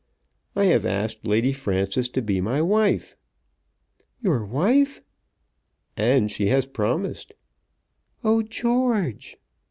[0.55, 3.15] "I have asked Lady Frances to be my wife."
[4.23, 5.01] "Your wife?"
[5.95, 7.33] "And she has promised."
[8.23, 9.37] "Oh, George!"